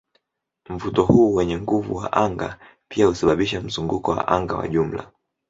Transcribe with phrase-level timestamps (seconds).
[0.69, 5.11] Mvuto huu wenye nguvu wa anga pia husababisha mzunguko wa anga wa jumla.